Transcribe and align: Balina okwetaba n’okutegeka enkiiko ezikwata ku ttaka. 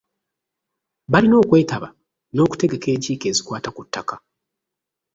Balina 1.11 1.35
okwetaba 1.43 1.89
n’okutegeka 2.33 2.87
enkiiko 2.93 3.25
ezikwata 3.31 3.69
ku 3.75 3.81
ttaka. 3.87 4.15